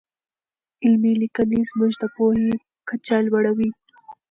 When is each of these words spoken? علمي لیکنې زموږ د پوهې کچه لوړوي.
علمي 0.83 1.13
لیکنې 1.21 1.59
زموږ 1.69 1.91
د 2.01 2.03
پوهې 2.15 2.51
کچه 2.89 3.17
لوړوي. 3.27 3.69